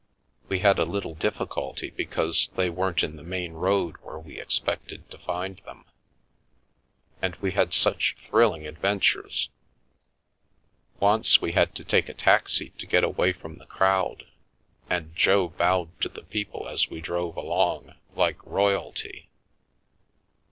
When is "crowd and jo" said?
13.67-15.49